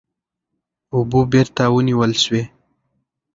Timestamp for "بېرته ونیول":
1.33-2.11